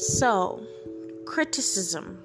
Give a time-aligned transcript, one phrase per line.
[0.00, 0.62] So,
[1.26, 2.24] criticism.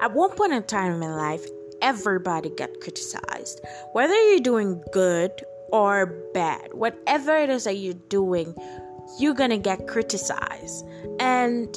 [0.00, 1.44] At one point in time in life,
[1.80, 3.60] everybody got criticized.
[3.92, 5.32] Whether you're doing good
[5.72, 8.54] or bad, whatever it is that you're doing,
[9.18, 10.86] you're gonna get criticized.
[11.18, 11.76] And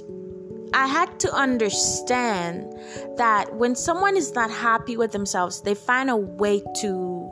[0.76, 2.72] I had to understand
[3.18, 7.32] that when someone is not happy with themselves, they find a way to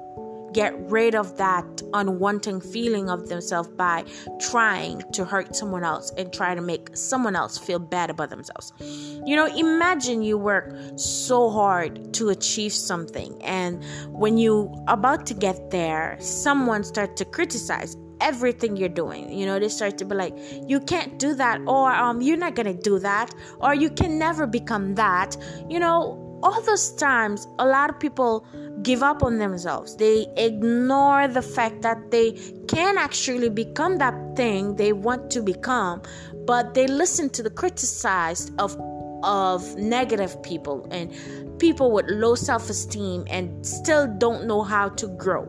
[0.54, 4.06] get rid of that unwanting feeling of themselves by
[4.40, 8.74] trying to hurt someone else and try to make someone else feel bad about themselves.
[8.80, 15.34] You know, imagine you work so hard to achieve something and when you about to
[15.34, 19.32] get there, someone starts to criticize everything you're doing.
[19.32, 20.34] You know, they start to be like,
[20.66, 24.48] you can't do that, or um, you're not gonna do that, or you can never
[24.48, 25.36] become that.
[25.70, 28.46] You know, all those times, a lot of people
[28.84, 29.96] give up on themselves.
[29.96, 32.34] They ignore the fact that they
[32.68, 36.02] can actually become that thing they want to become,
[36.46, 38.78] but they listen to the criticized of
[39.24, 41.10] of negative people and
[41.58, 45.48] people with low self-esteem and still don't know how to grow.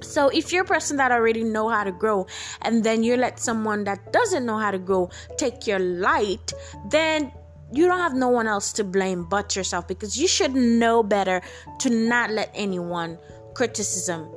[0.00, 2.26] So if you're a person that already know how to grow
[2.62, 6.52] and then you let someone that doesn't know how to grow take your light,
[6.88, 7.32] then
[7.72, 11.42] you don't have no one else to blame but yourself because you should know better
[11.80, 13.18] to not let anyone
[13.54, 14.28] criticism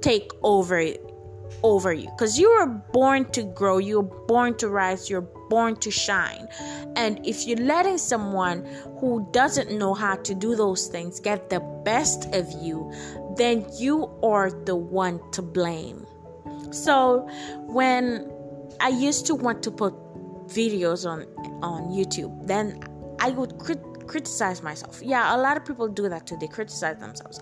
[0.00, 0.82] take over
[1.62, 2.10] over you.
[2.10, 6.48] Because you were born to grow you're born to rise you're born to shine.
[6.96, 8.64] And if you're letting someone
[8.98, 12.92] who doesn't know how to do those things get the best of you
[13.36, 16.06] then you are the one to blame.
[16.72, 17.28] So
[17.66, 18.30] when
[18.80, 19.94] i used to want to put
[20.46, 21.26] videos on
[21.62, 22.80] on YouTube, then
[23.20, 25.00] I would crit- criticize myself.
[25.02, 26.36] Yeah, a lot of people do that too.
[26.36, 27.40] They criticize themselves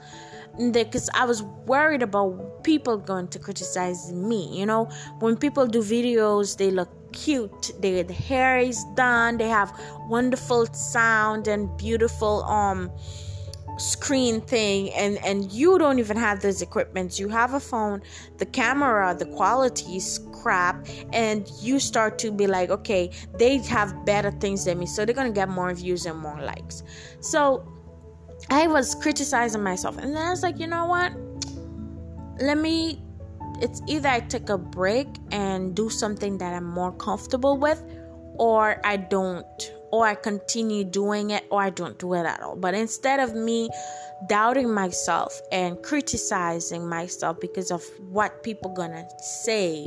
[0.73, 4.59] because I was worried about people going to criticize me.
[4.59, 4.85] You know,
[5.21, 7.73] when people do videos, they look cute.
[7.81, 9.39] They, the hair is done.
[9.39, 9.73] They have
[10.09, 12.91] wonderful sound and beautiful um
[13.79, 17.19] screen thing and and you don't even have those equipments.
[17.19, 18.03] You have a phone
[18.39, 24.05] the camera the quality is crap and you start to be like okay they have
[24.05, 26.83] better things than me so they're gonna get more views and more likes.
[27.21, 27.67] So
[28.51, 31.13] i was criticizing myself and then i was like you know what?
[32.41, 33.03] Let me
[33.61, 37.83] it's either i take a break and do something that i'm more comfortable with
[38.39, 42.57] or i don't or I continue doing it or I don't do it at all.
[42.57, 43.69] But instead of me
[44.29, 49.87] doubting myself and criticizing myself because of what people gonna say,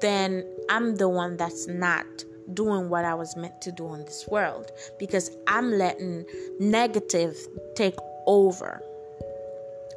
[0.00, 2.06] then I'm the one that's not
[2.54, 6.24] doing what I was meant to do in this world because I'm letting
[6.58, 7.36] negative
[7.74, 8.82] take over.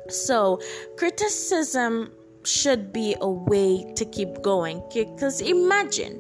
[0.10, 0.62] So,
[0.98, 2.12] criticism
[2.48, 4.82] should be a way to keep going.
[4.94, 6.20] Because imagine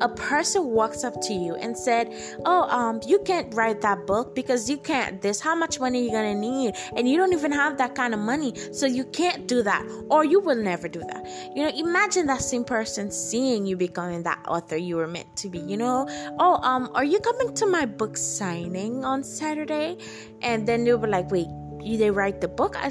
[0.00, 2.12] a person walks up to you and said
[2.44, 6.04] oh um you can't write that book because you can't this how much money are
[6.04, 9.46] you gonna need and you don't even have that kind of money so you can't
[9.46, 11.24] do that or you will never do that.
[11.54, 15.48] You know imagine that same person seeing you becoming that author you were meant to
[15.48, 16.06] be you know?
[16.38, 19.98] Oh um are you coming to my book signing on saturday?
[20.42, 21.48] And then they'll be like wait
[21.80, 22.76] you they write the book?
[22.76, 22.90] I,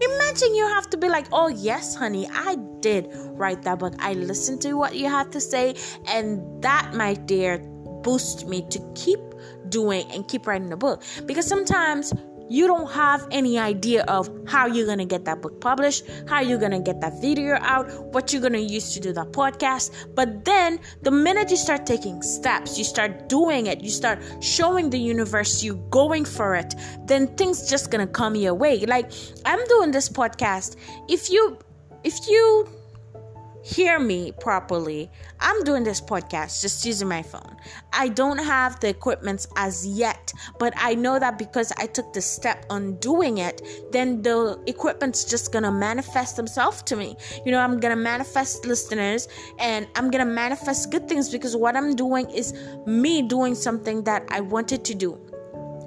[0.00, 3.94] imagine you have to be like, oh, yes, honey, I did write that book.
[3.98, 7.58] I listened to what you have to say, and that, my dear,
[8.02, 9.20] boosts me to keep
[9.68, 11.02] doing and keep writing the book.
[11.26, 12.12] Because sometimes
[12.52, 16.40] you don't have any idea of how you're going to get that book published, how
[16.40, 19.32] you're going to get that video out, what you're going to use to do that
[19.32, 19.90] podcast.
[20.14, 24.90] But then the minute you start taking steps, you start doing it, you start showing
[24.90, 26.74] the universe you're going for it,
[27.06, 28.84] then things just going to come your way.
[28.84, 29.10] Like
[29.46, 30.76] I'm doing this podcast.
[31.08, 31.58] If you
[32.04, 32.68] if you
[33.62, 37.56] hear me properly, I'm doing this podcast just using my phone.
[37.92, 42.20] I don't have the equipment as yet, but I know that because I took the
[42.20, 43.62] step on doing it,
[43.92, 47.16] then the equipment's just gonna manifest themselves to me.
[47.44, 49.28] You know, I'm gonna manifest listeners
[49.58, 52.54] and I'm gonna manifest good things because what I'm doing is
[52.86, 55.18] me doing something that I wanted to do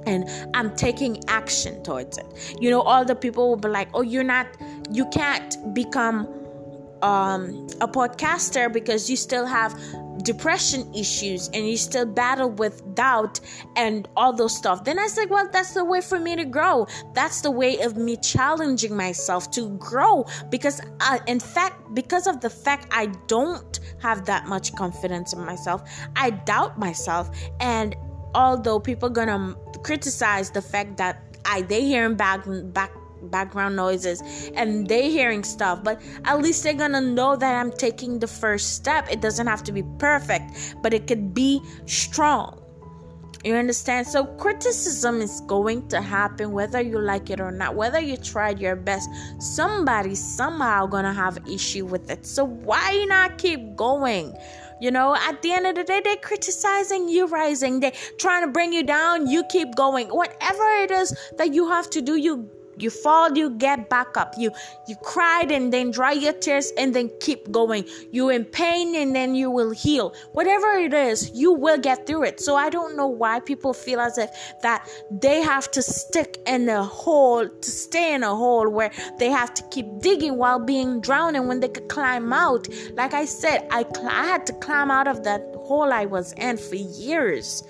[0.05, 2.55] and I'm taking action towards it.
[2.59, 4.47] You know, all the people will be like, oh, you're not,
[4.91, 6.27] you can't become
[7.05, 9.79] um, a podcaster because you still have
[10.23, 13.39] depression issues and you still battle with doubt
[13.75, 14.83] and all those stuff.
[14.83, 16.87] Then i said well that's the way for me to grow.
[17.13, 22.41] That's the way of me challenging myself to grow because I, in fact because of
[22.41, 25.83] the fact i don't have that much confidence in myself
[26.15, 27.29] i doubt myself.
[27.59, 27.95] And
[28.33, 32.41] although people gonna criticize the fact that i they hearing back
[32.73, 32.91] back
[33.25, 38.19] background noises and they hearing stuff but at least they're gonna know that i'm taking
[38.19, 42.61] the first step it doesn't have to be perfect but it could be strong
[43.45, 44.07] you understand?
[44.07, 48.59] So, criticism is going to happen whether you like it or not, whether you tried
[48.59, 49.07] your best.
[49.37, 52.25] Somebody somehow gonna have issue with it.
[52.25, 54.35] So, why not keep going?
[54.81, 57.81] You know, at the end of the day, they're criticizing you rising.
[57.81, 59.27] They're trying to bring you down.
[59.27, 60.07] You keep going.
[60.07, 64.33] Whatever it is that you have to do, you you fall you get back up.
[64.37, 64.51] You
[64.87, 67.85] you cried and then dry your tears and then keep going.
[68.11, 70.13] You in pain and then you will heal.
[70.33, 72.39] Whatever it is you will get through it.
[72.39, 74.29] So i don't know why people feel as if
[74.61, 79.29] that they have to stick in a hole to stay in a hole where they
[79.29, 82.67] have to keep digging while being drowned and when they could climb out.
[82.93, 86.33] Like i said i, cl- I had to climb out of that hole i was
[86.33, 87.63] in for years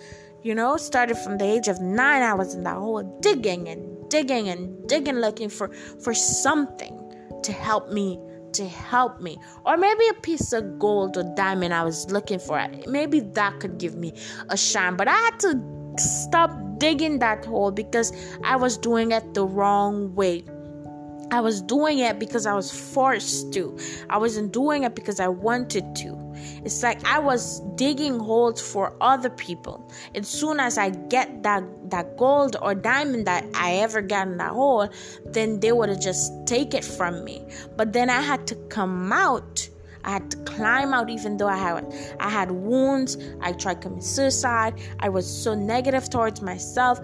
[0.43, 4.04] you know started from the age of nine i was in that hole digging and
[4.15, 5.67] digging and digging looking for
[6.03, 6.95] for something
[7.43, 8.17] to help me
[8.53, 9.37] to help me.
[9.65, 12.65] Or maybe a piece of gold or diamond i was looking for.
[12.87, 14.13] Maybe that could give me
[14.49, 14.95] a shine.
[14.95, 15.51] But i had to
[15.97, 18.11] stop digging that hole because
[18.43, 20.43] i was doing it the wrong way
[21.31, 23.77] I was doing it because I was forced to.
[24.09, 26.25] I wasn't doing it because I wanted to.
[26.63, 29.91] It's like I was digging holes for other people.
[30.13, 34.37] As soon as I get that that gold or diamond that I ever got in
[34.37, 34.89] that hole,
[35.25, 37.45] then they would have just take it from me.
[37.75, 39.69] But then I had to come out.
[40.03, 43.17] I had to climb out even though I had I had wounds.
[43.41, 44.79] I tried committing suicide.
[44.99, 46.99] I was so negative towards myself.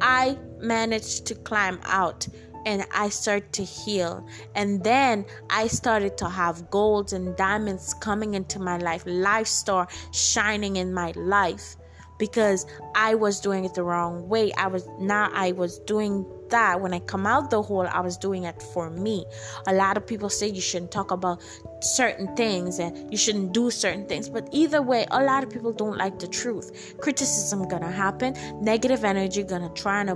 [0.00, 2.26] I managed to climb out
[2.66, 4.26] and I started to heal.
[4.54, 9.88] And then I started to have golds and diamonds coming into my life, life star
[10.12, 11.76] shining in my life
[12.18, 14.52] because I was doing it the wrong way.
[14.52, 18.16] I was now I was doing that when I come out the hole, I was
[18.16, 19.24] doing it for me.
[19.66, 21.42] A lot of people say you shouldn't talk about
[21.80, 25.72] certain things and you shouldn't do certain things, but either way, a lot of people
[25.72, 26.94] don't like the truth.
[27.00, 30.10] Criticism gonna happen, negative energy gonna try and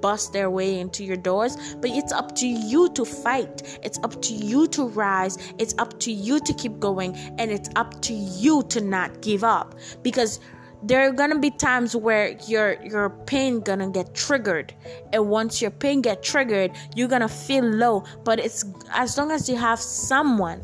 [0.00, 3.78] bust their way into your doors, but it's up to you to fight.
[3.82, 5.38] It's up to you to rise.
[5.58, 9.44] It's up to you to keep going, and it's up to you to not give
[9.44, 10.40] up because
[10.82, 14.72] there are gonna be times where your your pain gonna get triggered
[15.12, 18.64] and once your pain get triggered you're gonna feel low but it's
[18.94, 20.62] as long as you have someone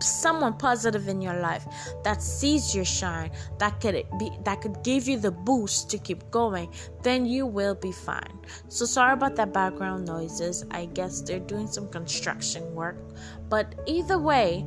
[0.00, 1.66] someone positive in your life
[2.04, 6.30] that sees your shine that could be that could give you the boost to keep
[6.30, 6.68] going
[7.02, 8.38] then you will be fine.
[8.68, 10.64] So sorry about that background noises.
[10.70, 12.96] I guess they're doing some construction work.
[13.48, 14.66] But either way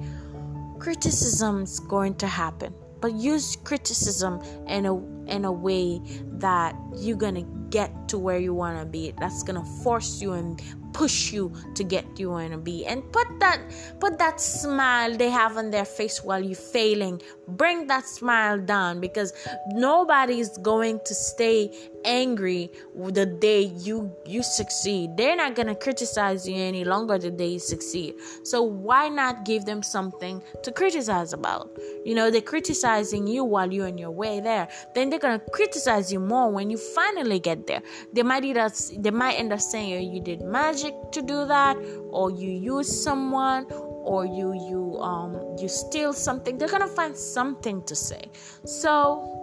[0.80, 2.74] criticism is going to happen.
[3.00, 4.95] But use criticism in a
[5.28, 6.01] in a way
[6.39, 9.13] that you're gonna get to where you want to be.
[9.19, 10.62] That's gonna force you and
[10.93, 12.85] push you to get you want to be.
[12.85, 13.59] And put that
[13.99, 17.21] put that smile they have on their face while you're failing.
[17.47, 19.33] Bring that smile down because
[19.73, 21.71] nobody's going to stay
[22.06, 25.18] angry the day you you succeed.
[25.18, 28.15] They're not going to criticize you any longer the day you succeed.
[28.44, 31.69] So why not give them something to criticize about?
[32.06, 34.68] You know they're criticizing you while you're on your way there.
[34.95, 37.81] Then they're going to criticize you more when you finally get there.
[38.13, 41.77] They might either they might end up saying oh, you did magic to do that
[42.09, 43.66] or you use someone
[44.04, 46.57] or you you um you steal something.
[46.57, 48.30] They're gonna find something to say.
[48.66, 49.41] So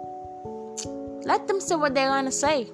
[1.23, 2.69] let them say what they're gonna say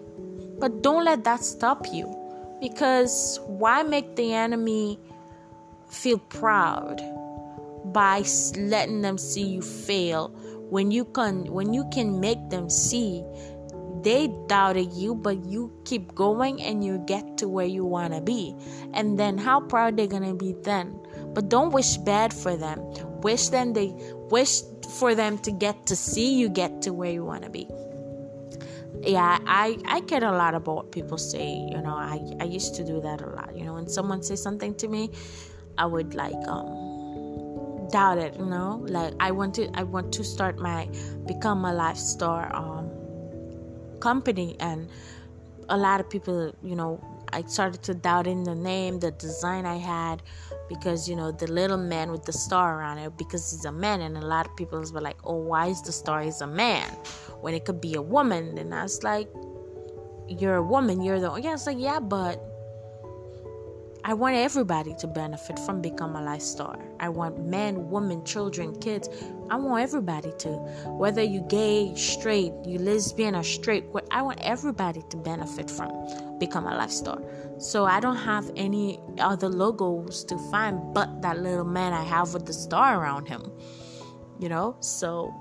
[0.59, 2.13] but don't let that stop you
[2.61, 4.99] because why make the enemy
[5.89, 7.01] feel proud
[7.93, 8.23] by
[8.57, 10.29] letting them see you fail
[10.69, 13.23] when you can when you can make them see
[14.05, 18.21] they doubted you, but you keep going and you get to where you want to
[18.21, 18.55] be.
[18.93, 20.99] And then how proud they're to be then.
[21.33, 22.79] But don't wish bad for them.
[23.21, 23.95] Wish them they
[24.29, 24.61] wish
[24.99, 27.67] for them to get to see you get to where you want to be.
[29.05, 31.53] Yeah, I I care a lot about what people say.
[31.71, 33.55] You know, I I used to do that a lot.
[33.55, 35.11] You know, when someone says something to me,
[35.77, 38.35] I would like um doubt it.
[38.37, 40.89] You know, like I want to I want to start my
[41.27, 42.89] become a life star um
[43.99, 44.89] company and
[45.69, 47.01] a lot of people you know
[47.33, 50.21] i started to doubt in the name the design i had
[50.67, 54.01] because you know the little man with the star around it because he's a man
[54.01, 56.87] and a lot of people were like oh why is the star is a man?
[57.41, 59.29] When it could be a woman and i was like
[60.27, 62.54] you're a woman you're the yeah it's like yeah but
[64.07, 66.77] I want everybody to benefit from become a life star.
[66.99, 69.09] I want men, women, children, kids.
[69.49, 70.49] I want everybody to,
[71.01, 73.85] whether you gay, straight, you lesbian or straight.
[74.11, 75.89] I want everybody to benefit from
[76.37, 77.19] become a life star.
[77.57, 82.31] So I don't have any other logos to find but that little man I have
[82.35, 83.51] with the star around him.
[84.37, 85.33] You know, so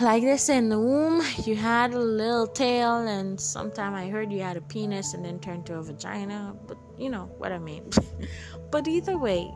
[0.00, 4.32] like they say in the womb, you had a little tail, and sometime I heard
[4.32, 6.54] you had a penis and then turned to a vagina.
[6.66, 7.90] But you know what I mean.
[8.70, 9.50] but either way,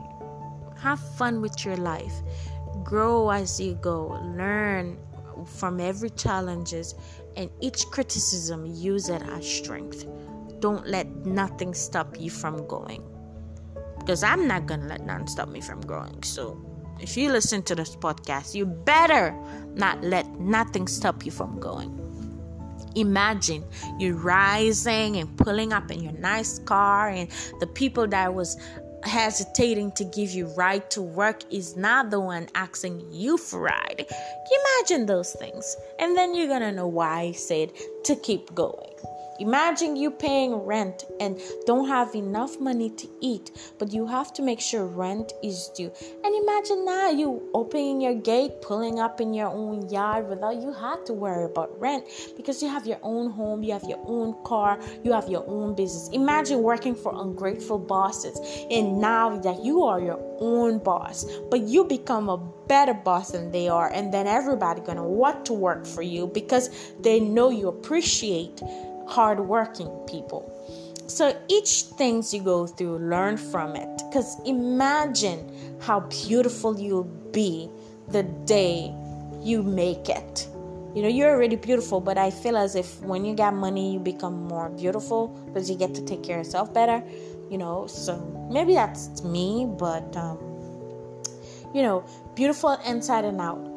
[0.78, 2.14] have fun with your life.
[2.82, 4.20] Grow as you go.
[4.36, 4.98] Learn
[5.46, 6.94] from every challenges
[7.36, 10.06] and each criticism use it as strength.
[10.60, 13.04] Don't let nothing stop you from going.
[13.98, 16.22] Because I'm not gonna let nothing stop me from growing.
[16.22, 16.60] So
[17.02, 19.36] if you listen to this podcast, you better
[19.74, 21.98] not let nothing stop you from going.
[22.94, 23.64] Imagine
[23.98, 27.28] you rising and pulling up in your nice car, and
[27.60, 28.56] the people that was
[29.04, 34.06] hesitating to give you ride to work is not the one asking you for ride.
[34.78, 37.72] Imagine those things, and then you're gonna know why I said
[38.04, 38.94] to keep going.
[39.40, 44.42] Imagine you paying rent and don't have enough money to eat, but you have to
[44.42, 45.90] make sure rent is due.
[46.24, 50.72] And imagine now you opening your gate, pulling up in your own yard without you
[50.72, 52.04] have to worry about rent
[52.36, 55.74] because you have your own home, you have your own car, you have your own
[55.74, 56.08] business.
[56.12, 58.38] Imagine working for ungrateful bosses
[58.70, 62.36] and now that you are your own boss, but you become a
[62.66, 66.70] better boss than they are, and then everybody gonna want to work for you because
[67.00, 68.62] they know you appreciate
[69.12, 70.42] hardworking people.
[71.06, 73.88] So each things you go through, learn from it.
[74.08, 77.68] Because imagine how beautiful you'll be
[78.08, 78.94] the day
[79.42, 80.48] you make it.
[80.94, 83.98] You know, you're already beautiful, but I feel as if when you got money, you
[83.98, 87.02] become more beautiful because you get to take care of yourself better.
[87.50, 88.16] You know, so
[88.50, 90.38] maybe that's me, but um,
[91.74, 92.04] you know,
[92.34, 93.68] beautiful inside and out.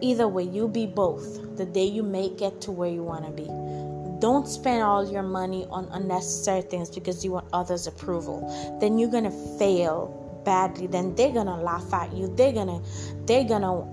[0.00, 3.32] Either way, you'll be both the day you make it to where you want to
[3.32, 3.89] be.
[4.20, 8.38] Don't spend all your money on unnecessary things because you want others' approval.
[8.80, 10.86] Then you're gonna fail badly.
[10.86, 12.28] Then they're gonna laugh at you.
[12.36, 12.82] They're gonna,
[13.24, 13.86] they're gonna,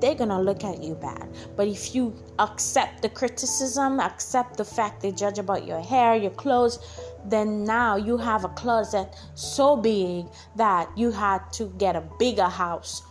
[0.00, 1.28] they're gonna look at you bad.
[1.56, 6.30] But if you accept the criticism, accept the fact they judge about your hair, your
[6.32, 6.78] clothes,
[7.24, 12.48] then now you have a closet so big that you had to get a bigger
[12.48, 13.02] house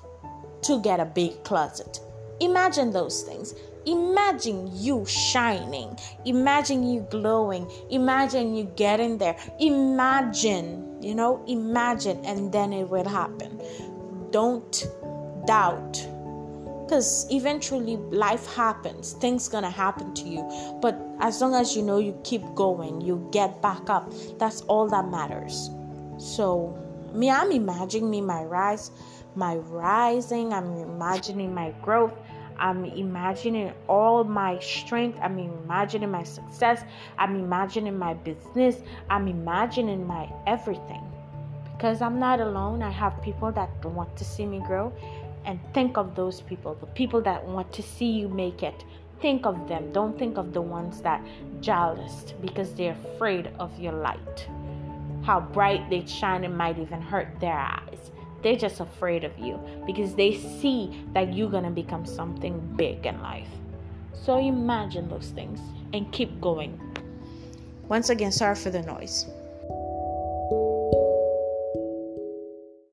[0.63, 1.99] to get a big closet.
[2.39, 3.53] Imagine those things.
[3.89, 5.98] Imagine you shining.
[6.25, 7.67] Imagine you glowing.
[7.89, 9.36] Imagine you getting there.
[9.60, 13.60] Imagine, you know, imagine, and then it will happen.
[14.29, 14.88] Don't
[15.48, 16.05] doubt.
[16.86, 20.43] Because eventually life happens, things gonna happen to you.
[20.81, 24.88] But as long as you know you keep going, you get back up, that's all
[24.89, 25.72] that matters.
[26.17, 26.77] So,
[27.13, 28.91] me, I'm imagining me my rise,
[29.36, 32.13] my rising, I'm imagining my growth.
[32.60, 35.18] I'm imagining all my strength.
[35.22, 36.84] I'm imagining my success.
[37.18, 38.75] I'm imagining my business.
[39.10, 41.04] I'm imagining my everything.
[41.72, 42.84] Because I'm not alone.
[42.84, 44.94] I have people that want to see me grow.
[45.46, 48.84] And think of those people, the people that want to see you make it.
[49.22, 49.92] Think of them.
[49.92, 51.25] Don't think of the ones that
[51.62, 54.48] jealous because they're afraid of your light.
[55.24, 58.12] How bright they shine, it might even hurt their eyes.
[58.41, 63.05] They're just afraid of you because they see that you're going to become something big
[63.05, 63.50] in life.
[64.13, 65.60] So imagine those things
[65.93, 66.79] and keep going.
[67.88, 69.25] Once again, sorry for the noise.